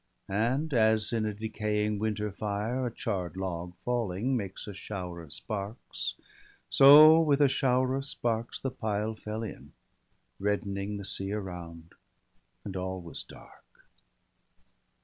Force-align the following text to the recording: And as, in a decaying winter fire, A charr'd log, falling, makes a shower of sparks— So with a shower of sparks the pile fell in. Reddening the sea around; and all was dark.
And 0.27 0.73
as, 0.73 1.13
in 1.13 1.27
a 1.27 1.33
decaying 1.35 1.99
winter 1.99 2.31
fire, 2.31 2.87
A 2.87 2.91
charr'd 2.91 3.37
log, 3.37 3.75
falling, 3.85 4.35
makes 4.35 4.65
a 4.67 4.73
shower 4.73 5.21
of 5.21 5.31
sparks— 5.31 6.15
So 6.71 7.19
with 7.21 7.39
a 7.39 7.47
shower 7.47 7.93
of 7.93 8.07
sparks 8.07 8.59
the 8.59 8.71
pile 8.71 9.13
fell 9.13 9.43
in. 9.43 9.73
Reddening 10.39 10.97
the 10.97 11.05
sea 11.05 11.31
around; 11.33 11.93
and 12.65 12.75
all 12.75 12.99
was 12.99 13.23
dark. 13.23 13.83